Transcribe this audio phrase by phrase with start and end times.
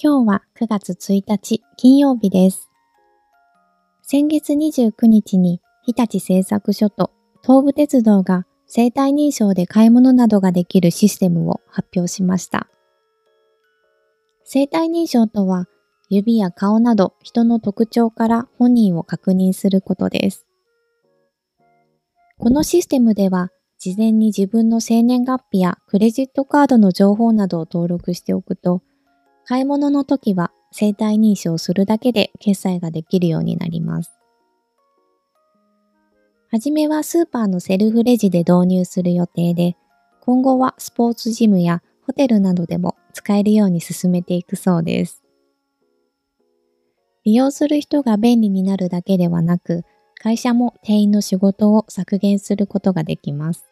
[0.00, 2.70] 今日は9月1日金曜日です。
[4.02, 7.10] 先月29日に日立製作所と
[7.42, 12.68] 東武鉄道が生体認証で買い物などができるシステムを発表しました。
[14.44, 15.66] 生体認証とは
[16.08, 20.46] 指や顔など人の特徴から本人を確認することです。
[22.38, 28.82] このシステムでは事前に自分の生年月日やクレジットカードの情報などを登録しておくと、
[29.48, 34.10] 買い物の時は生体認証するだけで決済ができるようになります。
[36.50, 39.74] はじめはスーパーのセルフレジで導入する予定で、
[40.20, 45.22] 今後はスポーツジムやホテルなどでも使えるように進めていくそうです。
[47.24, 49.82] 利用する人が便利になるだけではなく、
[50.20, 53.64] 会社も店員の仕事を削減することができます。